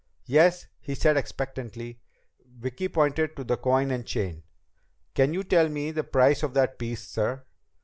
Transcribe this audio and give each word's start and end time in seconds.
"Yes?" 0.25 0.65
he 0.79 0.95
said 0.95 1.15
expectantly. 1.15 2.01
Vicki 2.57 2.87
pointed 2.89 3.35
to 3.35 3.43
the 3.43 3.55
coin 3.55 3.91
and 3.91 4.03
chain. 4.03 4.41
"Can 5.13 5.31
you 5.31 5.43
tell 5.43 5.69
me 5.69 5.91
the 5.91 6.03
price 6.03 6.41
of 6.41 6.55
that 6.55 6.79
piece, 6.79 7.07
sir?" 7.07 7.43